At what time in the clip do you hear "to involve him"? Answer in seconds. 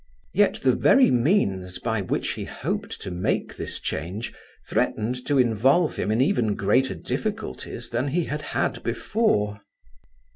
5.27-6.09